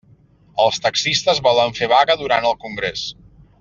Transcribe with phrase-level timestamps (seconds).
[0.63, 3.09] Els taxistes volen fer vaga durant el congrés.